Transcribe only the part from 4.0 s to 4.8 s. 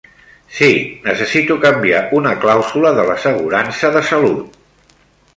salut.